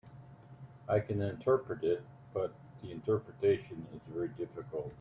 [0.89, 2.01] I can interpret it,
[2.33, 4.89] but the interpretation is very difficult.